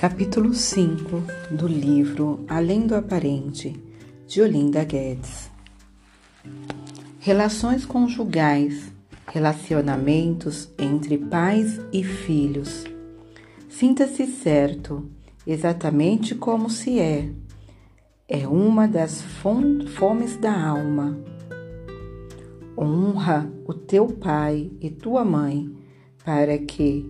Capítulo 0.00 0.54
5 0.54 1.22
do 1.50 1.68
livro 1.68 2.42
Além 2.48 2.86
do 2.86 2.94
Aparente, 2.94 3.78
de 4.26 4.40
Olinda 4.40 4.82
Guedes. 4.82 5.50
Relações 7.18 7.84
conjugais, 7.84 8.90
relacionamentos 9.26 10.72
entre 10.78 11.18
pais 11.18 11.78
e 11.92 12.02
filhos. 12.02 12.86
Sinta-se 13.68 14.26
certo, 14.26 15.06
exatamente 15.46 16.34
como 16.34 16.70
se 16.70 16.98
é. 16.98 17.30
É 18.26 18.48
uma 18.48 18.88
das 18.88 19.20
fomes 19.20 20.34
da 20.38 20.66
alma. 20.66 21.20
Honra 22.74 23.52
o 23.66 23.74
teu 23.74 24.06
pai 24.06 24.72
e 24.80 24.88
tua 24.88 25.26
mãe, 25.26 25.70
para 26.24 26.56
que 26.56 27.06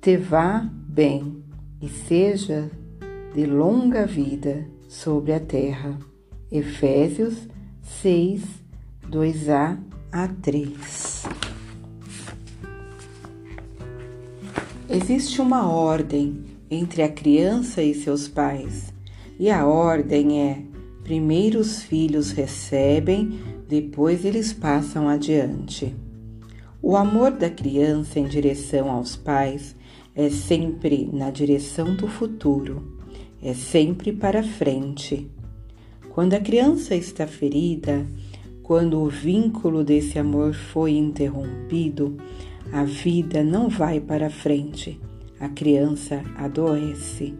te 0.00 0.16
vá 0.16 0.70
bem 0.92 1.42
e 1.80 1.88
seja 1.88 2.70
de 3.34 3.46
longa 3.46 4.06
vida 4.06 4.66
sobre 4.86 5.32
a 5.32 5.40
terra. 5.40 5.98
Efésios 6.50 7.48
6, 8.02 8.42
2a 9.08 9.78
a 10.12 10.28
3. 10.28 11.22
Existe 14.90 15.40
uma 15.40 15.66
ordem 15.66 16.44
entre 16.70 17.02
a 17.02 17.08
criança 17.08 17.82
e 17.82 17.94
seus 17.94 18.28
pais, 18.28 18.92
e 19.38 19.50
a 19.50 19.66
ordem 19.66 20.42
é: 20.42 20.62
primeiro 21.02 21.58
os 21.58 21.82
filhos 21.82 22.32
recebem, 22.32 23.40
depois 23.66 24.26
eles 24.26 24.52
passam 24.52 25.08
adiante. 25.08 25.96
O 26.82 26.98
amor 26.98 27.30
da 27.30 27.48
criança 27.48 28.20
em 28.20 28.26
direção 28.26 28.90
aos 28.90 29.16
pais 29.16 29.74
é 30.14 30.28
sempre 30.28 31.08
na 31.12 31.30
direção 31.30 31.94
do 31.94 32.06
futuro, 32.06 32.98
é 33.42 33.54
sempre 33.54 34.12
para 34.12 34.42
frente. 34.42 35.30
Quando 36.10 36.34
a 36.34 36.40
criança 36.40 36.94
está 36.94 37.26
ferida, 37.26 38.06
quando 38.62 39.00
o 39.00 39.08
vínculo 39.08 39.82
desse 39.82 40.18
amor 40.18 40.54
foi 40.54 40.92
interrompido, 40.92 42.16
a 42.72 42.84
vida 42.84 43.42
não 43.42 43.68
vai 43.68 44.00
para 44.00 44.30
frente. 44.30 45.00
A 45.40 45.48
criança 45.48 46.22
adoece, 46.36 47.34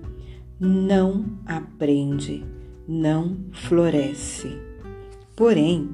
não 0.58 1.24
aprende, 1.46 2.44
não 2.88 3.36
floresce. 3.52 4.58
Porém, 5.36 5.88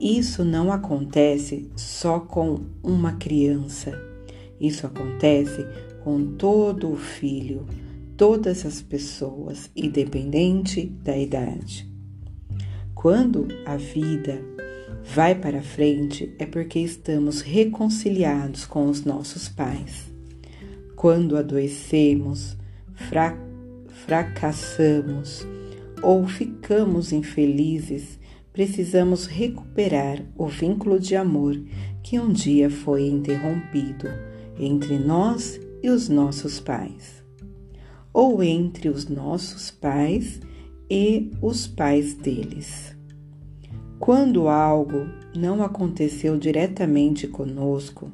isso 0.00 0.44
não 0.44 0.72
acontece 0.72 1.70
só 1.76 2.20
com 2.20 2.60
uma 2.82 3.12
criança. 3.12 3.92
Isso 4.60 4.86
acontece 4.86 5.66
com 6.02 6.34
todo 6.36 6.92
o 6.92 6.96
filho, 6.96 7.66
todas 8.16 8.66
as 8.66 8.82
pessoas, 8.82 9.70
independente 9.74 10.86
da 10.86 11.16
idade. 11.16 11.88
Quando 12.94 13.48
a 13.64 13.76
vida 13.76 14.42
vai 15.14 15.34
para 15.34 15.62
frente 15.62 16.34
é 16.38 16.46
porque 16.46 16.78
estamos 16.78 17.40
reconciliados 17.40 18.66
com 18.66 18.88
os 18.88 19.04
nossos 19.04 19.48
pais. 19.48 20.10
Quando 20.94 21.36
adoecemos, 21.36 22.56
fra 22.94 23.36
fracassamos 24.04 25.46
ou 26.02 26.26
ficamos 26.26 27.12
infelizes, 27.12 28.18
precisamos 28.52 29.26
recuperar 29.26 30.22
o 30.36 30.46
vínculo 30.46 30.98
de 30.98 31.16
amor 31.16 31.58
que 32.02 32.18
um 32.18 32.32
dia 32.32 32.70
foi 32.70 33.08
interrompido 33.08 34.08
entre 34.58 34.98
nós 34.98 35.60
e 35.82 35.88
os 35.90 36.08
nossos 36.08 36.60
pais, 36.60 37.22
ou 38.12 38.42
entre 38.42 38.88
os 38.88 39.08
nossos 39.08 39.70
pais 39.70 40.40
e 40.90 41.30
os 41.40 41.66
pais 41.66 42.14
deles. 42.14 42.96
Quando 43.98 44.48
algo 44.48 45.06
não 45.36 45.62
aconteceu 45.62 46.38
diretamente 46.38 47.28
conosco, 47.28 48.10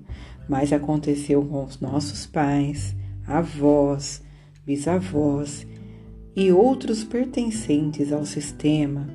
mas 0.48 0.72
aconteceu 0.72 1.44
com 1.44 1.64
os 1.64 1.80
nossos 1.80 2.26
pais, 2.26 2.94
avós, 3.26 4.22
bisavós 4.64 5.66
e 6.34 6.52
outros 6.52 7.02
pertencentes 7.02 8.12
ao 8.12 8.26
sistema, 8.26 9.08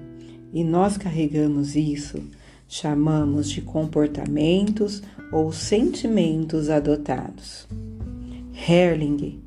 e 0.54 0.64
nós 0.64 0.98
carregamos 0.98 1.76
isso, 1.76 2.22
chamamos 2.68 3.50
de 3.50 3.62
comportamentos 3.62 5.04
ou 5.32 5.52
sentimentos 5.52 6.70
adotados. 6.70 7.68
Herling, 8.64 9.42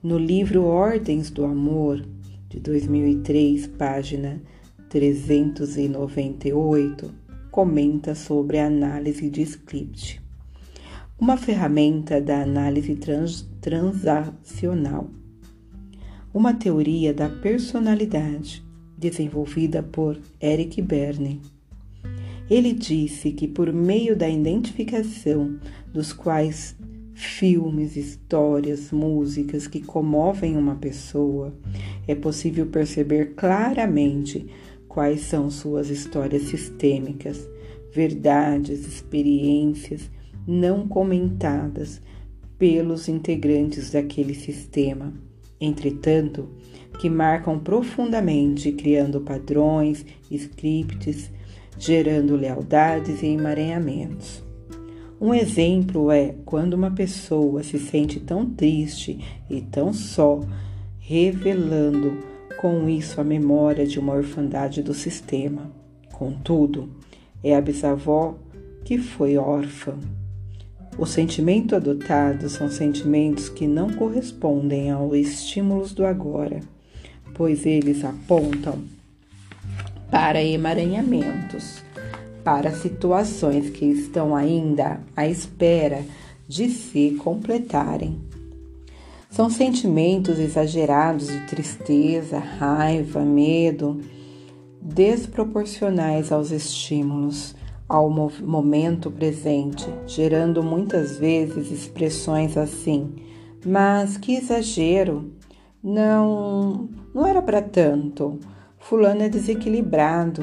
no 0.00 0.16
livro 0.16 0.62
Ordens 0.62 1.30
do 1.30 1.44
Amor, 1.44 2.06
de 2.48 2.60
2003, 2.60 3.66
página 3.66 4.40
398, 4.88 7.12
comenta 7.50 8.14
sobre 8.14 8.60
a 8.60 8.68
análise 8.68 9.28
de 9.28 9.42
script, 9.42 10.22
uma 11.18 11.36
ferramenta 11.36 12.20
da 12.20 12.42
análise 12.42 12.94
trans 12.94 13.50
transacional, 13.60 15.10
uma 16.32 16.54
teoria 16.54 17.12
da 17.12 17.28
personalidade 17.28 18.64
desenvolvida 18.96 19.82
por 19.82 20.20
Eric 20.40 20.80
Berne. 20.80 21.40
Ele 22.48 22.72
disse 22.72 23.32
que 23.32 23.48
por 23.48 23.72
meio 23.72 24.16
da 24.16 24.28
identificação 24.28 25.58
dos 25.92 26.12
quais 26.12 26.76
filmes, 27.26 27.96
histórias, 27.96 28.90
músicas 28.90 29.66
que 29.66 29.80
comovem 29.80 30.56
uma 30.56 30.74
pessoa, 30.74 31.54
é 32.06 32.14
possível 32.14 32.66
perceber 32.66 33.34
claramente 33.34 34.46
quais 34.88 35.20
são 35.22 35.50
suas 35.50 35.88
histórias 35.88 36.42
sistêmicas, 36.42 37.48
verdades, 37.94 38.86
experiências 38.86 40.10
não 40.46 40.86
comentadas 40.88 42.00
pelos 42.58 43.08
integrantes 43.08 43.90
daquele 43.90 44.34
sistema. 44.34 45.12
Entretanto, 45.60 46.48
que 46.98 47.08
marcam 47.08 47.58
profundamente, 47.58 48.72
criando 48.72 49.20
padrões, 49.20 50.04
scripts, 50.30 51.30
gerando 51.78 52.36
lealdades 52.36 53.22
e 53.22 53.26
emaranhamentos. 53.26 54.44
Um 55.22 55.32
exemplo 55.32 56.10
é 56.10 56.34
quando 56.44 56.74
uma 56.74 56.90
pessoa 56.90 57.62
se 57.62 57.78
sente 57.78 58.18
tão 58.18 58.44
triste 58.44 59.20
e 59.48 59.60
tão 59.60 59.92
só, 59.92 60.40
revelando 60.98 62.18
com 62.60 62.88
isso 62.88 63.20
a 63.20 63.24
memória 63.24 63.86
de 63.86 64.00
uma 64.00 64.14
orfandade 64.14 64.82
do 64.82 64.92
sistema. 64.92 65.70
Contudo, 66.10 66.90
é 67.40 67.54
a 67.54 67.60
bisavó 67.60 68.34
que 68.84 68.98
foi 68.98 69.36
órfã. 69.36 69.94
Os 70.98 71.10
sentimentos 71.10 71.74
adotados 71.74 72.54
são 72.54 72.68
sentimentos 72.68 73.48
que 73.48 73.68
não 73.68 73.90
correspondem 73.92 74.90
aos 74.90 75.14
estímulos 75.14 75.92
do 75.92 76.04
agora, 76.04 76.58
pois 77.32 77.64
eles 77.64 78.04
apontam 78.04 78.82
para 80.10 80.42
emaranhamentos 80.42 81.80
para 82.44 82.72
situações 82.72 83.70
que 83.70 83.84
estão 83.84 84.34
ainda 84.34 85.00
à 85.16 85.26
espera 85.26 86.04
de 86.48 86.68
se 86.68 87.12
completarem. 87.22 88.20
São 89.30 89.48
sentimentos 89.48 90.38
exagerados 90.38 91.28
de 91.28 91.40
tristeza, 91.46 92.38
raiva, 92.38 93.20
medo, 93.20 94.00
desproporcionais 94.80 96.30
aos 96.30 96.50
estímulos, 96.50 97.54
ao 97.88 98.10
momento 98.10 99.10
presente, 99.10 99.86
gerando 100.06 100.62
muitas 100.62 101.16
vezes 101.16 101.70
expressões 101.70 102.56
assim: 102.56 103.14
mas 103.64 104.16
que 104.16 104.34
exagero! 104.34 105.32
Não, 105.82 106.88
não 107.12 107.26
era 107.26 107.42
para 107.42 107.60
tanto. 107.60 108.38
Fulano 108.78 109.22
é 109.22 109.28
desequilibrado. 109.28 110.42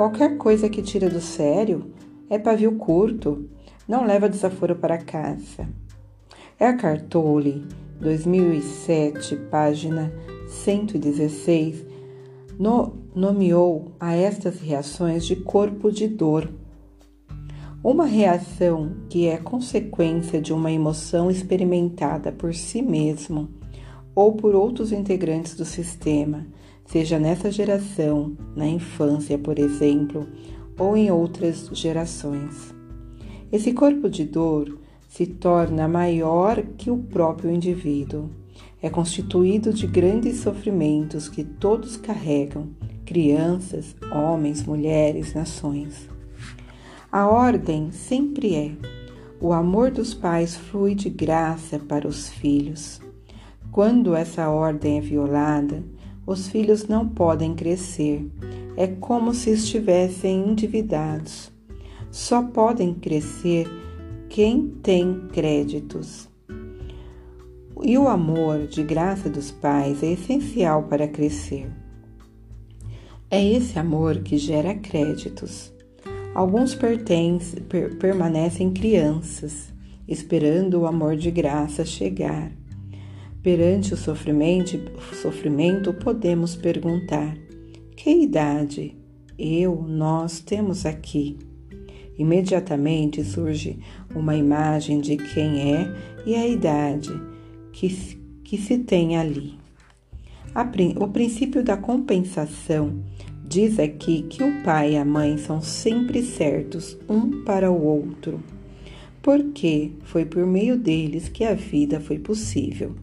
Qualquer 0.00 0.38
coisa 0.38 0.66
que 0.70 0.80
tira 0.80 1.10
do 1.10 1.20
sério 1.20 1.92
é 2.30 2.38
pavio 2.38 2.72
curto, 2.76 3.50
não 3.86 4.06
leva 4.06 4.30
desaforo 4.30 4.74
para 4.74 4.96
casa. 4.96 5.68
Eckhart 6.58 7.04
Tolle, 7.10 7.66
2007, 8.00 9.36
página 9.50 10.10
116, 10.48 11.84
no, 12.58 12.94
nomeou 13.14 13.92
a 14.00 14.16
estas 14.16 14.58
reações 14.60 15.26
de 15.26 15.36
corpo 15.36 15.92
de 15.92 16.08
dor. 16.08 16.50
Uma 17.84 18.06
reação 18.06 18.96
que 19.10 19.26
é 19.26 19.36
consequência 19.36 20.40
de 20.40 20.54
uma 20.54 20.72
emoção 20.72 21.30
experimentada 21.30 22.32
por 22.32 22.54
si 22.54 22.80
mesmo 22.80 23.50
ou 24.14 24.32
por 24.32 24.54
outros 24.54 24.92
integrantes 24.92 25.54
do 25.54 25.66
sistema 25.66 26.46
seja 26.90 27.20
nessa 27.20 27.52
geração, 27.52 28.36
na 28.56 28.66
infância, 28.66 29.38
por 29.38 29.60
exemplo, 29.60 30.26
ou 30.76 30.96
em 30.96 31.08
outras 31.08 31.70
gerações. 31.72 32.74
Esse 33.52 33.72
corpo 33.72 34.08
de 34.10 34.24
dor 34.24 34.76
se 35.08 35.24
torna 35.24 35.86
maior 35.86 36.60
que 36.76 36.90
o 36.90 36.98
próprio 36.98 37.50
indivíduo. 37.50 38.28
é 38.82 38.88
constituído 38.88 39.74
de 39.74 39.86
grandes 39.86 40.38
sofrimentos 40.38 41.28
que 41.28 41.44
todos 41.44 41.98
carregam 41.98 42.70
crianças, 43.04 43.94
homens, 44.10 44.64
mulheres, 44.64 45.34
nações. 45.34 46.08
A 47.12 47.28
ordem 47.28 47.92
sempre 47.92 48.54
é: 48.54 48.72
o 49.40 49.52
amor 49.52 49.90
dos 49.90 50.14
pais 50.14 50.56
flui 50.56 50.94
de 50.94 51.10
graça 51.10 51.78
para 51.78 52.08
os 52.08 52.30
filhos. 52.30 53.00
Quando 53.70 54.14
essa 54.14 54.48
ordem 54.48 54.98
é 54.98 55.00
violada, 55.00 55.84
os 56.26 56.48
filhos 56.48 56.86
não 56.86 57.08
podem 57.08 57.54
crescer. 57.54 58.28
É 58.76 58.86
como 58.86 59.34
se 59.34 59.50
estivessem 59.50 60.48
endividados. 60.48 61.52
Só 62.10 62.42
podem 62.42 62.94
crescer 62.94 63.68
quem 64.28 64.68
tem 64.82 65.28
créditos. 65.32 66.28
E 67.82 67.96
o 67.96 68.08
amor 68.08 68.66
de 68.66 68.82
graça 68.82 69.28
dos 69.28 69.50
pais 69.50 70.02
é 70.02 70.12
essencial 70.12 70.84
para 70.84 71.08
crescer. 71.08 71.70
É 73.30 73.44
esse 73.44 73.78
amor 73.78 74.20
que 74.20 74.36
gera 74.36 74.74
créditos. 74.74 75.72
Alguns 76.34 76.74
per, 76.74 77.96
permanecem 77.98 78.72
crianças, 78.72 79.72
esperando 80.06 80.80
o 80.80 80.86
amor 80.86 81.16
de 81.16 81.30
graça 81.30 81.84
chegar. 81.84 82.59
Perante 83.42 83.94
o 83.94 83.96
sofrimento, 83.96 85.94
podemos 85.94 86.54
perguntar: 86.54 87.34
que 87.96 88.10
idade 88.10 88.94
eu, 89.38 89.82
nós 89.88 90.40
temos 90.40 90.84
aqui? 90.84 91.38
Imediatamente 92.18 93.24
surge 93.24 93.78
uma 94.14 94.36
imagem 94.36 95.00
de 95.00 95.16
quem 95.16 95.74
é 95.74 95.90
e 96.26 96.34
a 96.34 96.46
idade 96.46 97.10
que, 97.72 97.88
que 98.44 98.58
se 98.58 98.76
tem 98.76 99.16
ali. 99.16 99.54
O 100.98 101.08
princípio 101.08 101.64
da 101.64 101.78
compensação 101.78 103.02
diz 103.42 103.78
aqui 103.78 104.20
que 104.22 104.44
o 104.44 104.62
pai 104.62 104.92
e 104.92 104.96
a 104.98 105.04
mãe 105.04 105.38
são 105.38 105.62
sempre 105.62 106.22
certos 106.22 106.98
um 107.08 107.42
para 107.42 107.70
o 107.70 107.82
outro, 107.82 108.38
porque 109.22 109.92
foi 110.02 110.26
por 110.26 110.44
meio 110.44 110.76
deles 110.76 111.30
que 111.30 111.42
a 111.42 111.54
vida 111.54 111.98
foi 112.00 112.18
possível. 112.18 112.94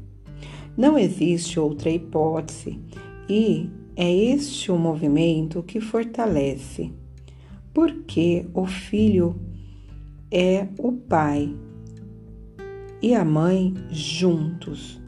Não 0.77 0.95
existe 0.95 1.59
outra 1.59 1.89
hipótese 1.89 2.79
e 3.27 3.67
é 3.95 4.13
este 4.13 4.71
o 4.71 4.77
movimento 4.77 5.63
que 5.63 5.81
fortalece, 5.81 6.93
porque 7.73 8.45
o 8.53 8.67
filho 8.67 9.35
é 10.31 10.67
o 10.77 10.91
pai 10.91 11.51
e 13.01 13.15
a 13.15 13.25
mãe 13.25 13.73
juntos. 13.89 15.01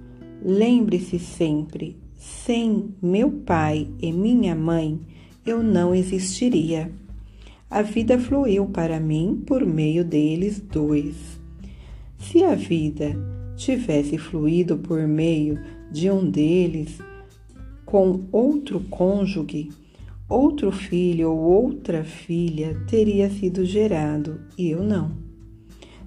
Lembre-se 0.44 1.20
sempre 1.20 1.96
sem 2.18 2.96
meu 3.00 3.32
pai 3.32 3.88
e 4.02 4.12
minha 4.12 4.56
mãe, 4.56 5.00
eu 5.46 5.62
não 5.62 5.94
existiria. 5.94 6.92
A 7.70 7.84
vida 7.84 8.18
fluiu 8.18 8.66
para 8.66 9.00
mim 9.00 9.44
por 9.46 9.64
meio 9.64 10.04
deles 10.04 10.60
dois. 10.60 11.16
Se 12.18 12.44
a 12.44 12.56
vida 12.56 13.16
tivesse 13.60 14.18
fluído 14.18 14.78
por 14.78 15.06
meio 15.06 15.60
de 15.92 16.10
um 16.10 16.30
deles 16.30 16.98
com 17.86 18.24
outro 18.32 18.80
cônjuge, 18.90 19.70
outro 20.30 20.72
filho 20.72 21.32
ou 21.32 21.40
outra 21.40 22.04
filha 22.04 22.80
teria 22.88 23.30
sido 23.30 23.66
gerado 23.66 24.40
e 24.58 24.70
eu 24.70 24.82
não. 24.82 25.12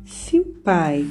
Se 0.03 0.41
o 0.41 0.45
pai 0.45 1.07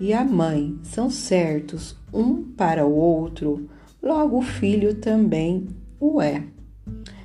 e 0.00 0.14
a 0.14 0.24
mãe 0.24 0.78
são 0.82 1.10
certos 1.10 1.94
um 2.12 2.42
para 2.42 2.86
o 2.86 2.94
outro, 2.94 3.68
logo 4.02 4.38
o 4.38 4.42
filho 4.42 4.94
também 4.94 5.66
o 6.00 6.22
é. 6.22 6.42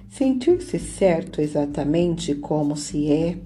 Sentir-se 0.09 0.77
certo 0.77 1.39
exatamente 1.39 2.35
como 2.35 2.75
se 2.75 3.09
é 3.09 3.37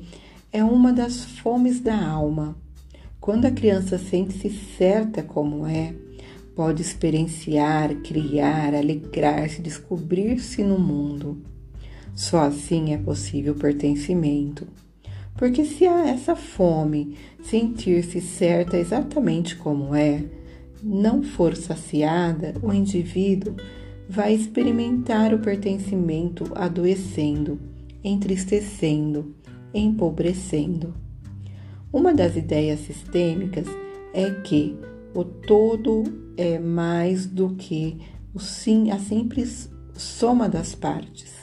é 0.51 0.63
uma 0.63 0.91
das 0.91 1.25
fomes 1.25 1.79
da 1.79 2.03
alma. 2.03 2.55
Quando 3.25 3.45
a 3.45 3.51
criança 3.51 3.97
sente-se 3.97 4.51
certa 4.77 5.23
como 5.23 5.65
é, 5.65 5.95
pode 6.55 6.83
experienciar, 6.83 7.95
criar, 8.03 8.75
alegrar-se, 8.75 9.63
descobrir-se 9.63 10.63
no 10.63 10.77
mundo. 10.77 11.41
Só 12.13 12.41
assim 12.41 12.93
é 12.93 12.99
possível 12.99 13.55
pertencimento. 13.55 14.67
Porque 15.35 15.65
se 15.65 15.87
há 15.87 16.07
essa 16.07 16.35
fome, 16.35 17.17
sentir-se 17.41 18.21
certa 18.21 18.77
exatamente 18.77 19.55
como 19.55 19.95
é, 19.95 20.23
não 20.83 21.23
for 21.23 21.55
saciada, 21.55 22.53
o 22.61 22.71
indivíduo 22.71 23.55
vai 24.07 24.35
experimentar 24.35 25.33
o 25.33 25.39
pertencimento 25.39 26.51
adoecendo, 26.53 27.59
entristecendo, 28.03 29.33
empobrecendo. 29.73 31.04
Uma 31.95 32.13
das 32.13 32.35
ideias 32.35 32.81
sistêmicas 32.81 33.65
é 34.13 34.29
que 34.29 34.77
o 35.13 35.23
todo 35.23 36.03
é 36.35 36.59
mais 36.59 37.25
do 37.25 37.55
que 37.55 37.97
o 38.33 38.39
sim, 38.39 38.91
a 38.91 38.99
simples 38.99 39.71
soma 39.93 40.49
das 40.49 40.75
partes. 40.75 41.33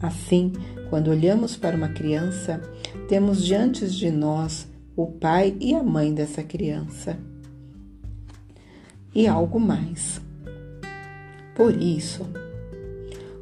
Assim, 0.00 0.54
quando 0.88 1.08
olhamos 1.08 1.54
para 1.54 1.76
uma 1.76 1.90
criança, 1.90 2.62
temos 3.10 3.44
diante 3.44 3.86
de 3.86 4.10
nós 4.10 4.66
o 4.96 5.06
pai 5.06 5.54
e 5.60 5.74
a 5.74 5.82
mãe 5.82 6.14
dessa 6.14 6.42
criança 6.42 7.18
e 9.14 9.26
algo 9.26 9.60
mais. 9.60 10.18
Por 11.54 11.76
isso, 11.76 12.26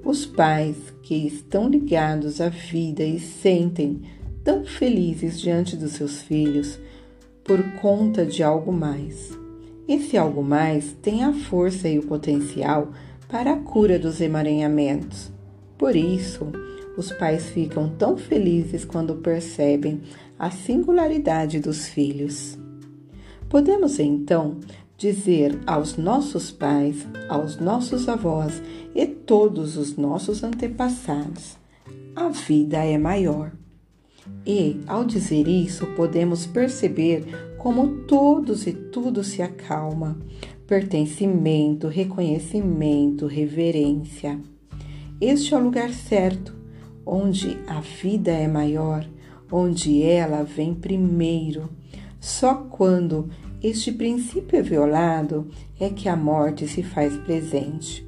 os 0.05 0.27
pais 0.27 0.77
que 1.05 1.15
estão 1.15 1.69
ligados 1.69 2.41
à 2.41 2.49
vida 2.49 3.05
e 3.05 3.21
sentem 3.21 4.03
tão 4.45 4.65
felizes 4.65 5.41
diante 5.41 5.77
dos 5.77 5.93
seus 5.93 6.23
filhos 6.23 6.79
por 7.45 7.63
conta 7.81 8.25
de 8.25 8.43
algo 8.43 8.73
mais. 8.73 9.31
Esse 9.89 10.17
algo 10.17 10.43
mais 10.43 10.93
tem 11.03 11.25
a 11.25 11.33
força 11.33 11.89
e 11.89 11.99
o 11.99 12.07
potencial 12.07 12.93
para 13.29 13.53
a 13.53 13.57
cura 13.57 13.99
dos 13.99 14.21
emaranhamentos. 14.21 15.33
Por 15.77 15.97
isso, 15.97 16.53
os 16.97 17.11
pais 17.13 17.47
ficam 17.51 17.89
tão 17.89 18.17
felizes 18.17 18.85
quando 18.85 19.17
percebem 19.17 20.03
a 20.39 20.51
singularidade 20.51 21.59
dos 21.59 21.89
filhos. 21.89 22.59
Podemos 23.49 23.99
então 23.99 24.59
dizer 24.97 25.59
aos 25.67 25.97
nossos 25.97 26.51
pais, 26.51 27.07
aos 27.29 27.57
nossos 27.57 28.09
avós 28.09 28.63
e 28.95 29.07
todos 29.07 29.77
os 29.77 29.97
nossos 29.97 30.45
antepassados: 30.45 31.57
a 32.15 32.29
vida 32.29 32.79
é 32.85 32.97
maior. 32.97 33.53
E, 34.47 34.81
ao 34.87 35.05
dizer 35.05 35.47
isso, 35.47 35.87
podemos 35.95 36.47
perceber 36.47 37.55
como 37.59 38.05
todos 38.07 38.67
e 38.67 38.73
tudo 38.73 39.23
se 39.23 39.41
acalma. 39.41 40.19
Pertencimento, 40.67 41.89
reconhecimento, 41.89 43.27
reverência. 43.27 44.41
Este 45.21 45.55
é 45.55 45.57
o 45.57 45.63
lugar 45.63 45.91
certo, 45.93 46.55
onde 47.07 47.57
a 47.67 47.81
vida 47.81 48.33
é 48.33 48.49
maior, 48.49 49.07
onde 49.51 50.03
ela 50.03 50.43
vem 50.43 50.75
primeiro. 50.75 51.69
Só 52.19 52.55
quando 52.55 53.29
este 53.63 53.93
princípio 53.93 54.59
é 54.59 54.63
violado, 54.63 55.47
é 55.79 55.89
que 55.89 56.09
a 56.09 56.17
morte 56.17 56.67
se 56.67 56.83
faz 56.83 57.17
presente. 57.19 58.05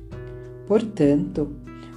Portanto, 0.67 1.55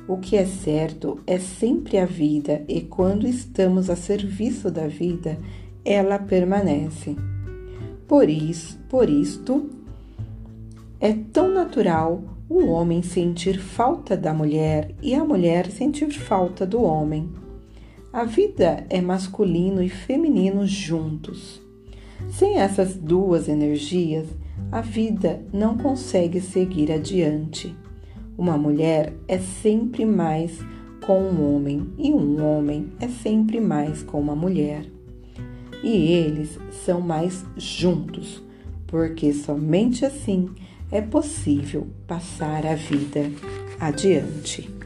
o 0.08 0.18
que 0.18 0.38
é 0.38 0.46
certo 0.46 1.20
é 1.28 1.38
sempre 1.38 1.98
a 1.98 2.06
vida, 2.06 2.64
e 2.68 2.82
quando 2.82 3.28
estamos 3.28 3.90
a 3.90 3.96
serviço 3.96 4.72
da 4.72 4.88
vida, 4.88 5.38
ela 5.84 6.18
permanece. 6.18 7.16
Por 8.08 8.30
isso, 8.30 8.80
por 8.88 9.10
isto, 9.10 9.70
é 11.00 11.14
tão 11.14 11.54
natural 11.54 12.24
o 12.50 12.68
homem 12.68 13.02
sentir 13.02 13.60
falta 13.60 14.16
da 14.16 14.34
mulher 14.34 14.96
e 15.02 15.14
a 15.14 15.24
mulher 15.26 15.70
sentir 15.70 16.10
falta 16.12 16.66
do 16.66 16.82
homem. 16.82 17.30
A 18.14 18.24
vida 18.24 18.86
é 18.90 19.02
masculino 19.02 19.84
e 19.84 19.90
feminino 19.90 20.66
juntos. 20.66 21.62
Sem 22.30 22.58
essas 22.58 22.96
duas 22.96 23.50
energias, 23.50 24.26
a 24.72 24.82
vida 24.82 25.42
não 25.54 25.78
consegue 25.78 26.40
seguir 26.40 26.92
adiante. 26.92 27.76
Uma 28.38 28.58
mulher 28.58 29.14
é 29.28 29.40
sempre 29.40 30.06
mais 30.06 30.60
com 31.06 31.20
um 31.20 31.56
homem 31.56 31.90
e 31.98 32.12
um 32.12 32.44
homem 32.44 32.92
é 33.00 33.08
sempre 33.08 33.60
mais 33.60 34.04
com 34.04 34.20
uma 34.20 34.36
mulher. 34.36 34.86
E 35.84 36.12
eles 36.12 36.60
são 36.86 37.02
mais 37.02 37.44
juntos, 37.56 38.44
porque 38.86 39.34
somente 39.34 40.06
assim 40.06 40.50
é 40.92 41.02
possível 41.02 41.88
passar 42.06 42.66
a 42.66 42.76
vida 42.76 43.32
adiante. 43.80 44.77